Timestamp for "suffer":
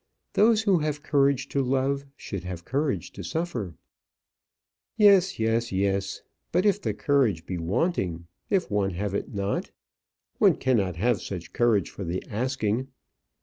3.23-3.75